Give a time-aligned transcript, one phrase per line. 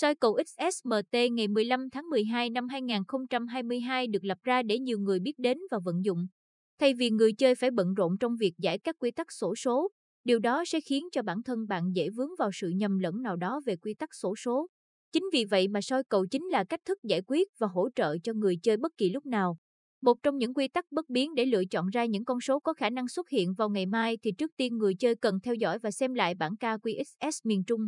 [0.00, 5.20] Soi cầu XSMT ngày 15 tháng 12 năm 2022 được lập ra để nhiều người
[5.20, 6.26] biết đến và vận dụng.
[6.78, 9.88] Thay vì người chơi phải bận rộn trong việc giải các quy tắc sổ số,
[10.24, 13.36] điều đó sẽ khiến cho bản thân bạn dễ vướng vào sự nhầm lẫn nào
[13.36, 14.66] đó về quy tắc sổ số.
[15.12, 18.16] Chính vì vậy mà soi cầu chính là cách thức giải quyết và hỗ trợ
[18.22, 19.56] cho người chơi bất kỳ lúc nào.
[20.02, 22.72] Một trong những quy tắc bất biến để lựa chọn ra những con số có
[22.72, 25.78] khả năng xuất hiện vào ngày mai thì trước tiên người chơi cần theo dõi
[25.78, 27.86] và xem lại bản KQXS miền Trung.